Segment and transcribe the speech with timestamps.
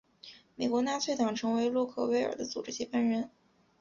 [0.55, 3.29] 美国纳粹党成为洛克威尔的组织接班人。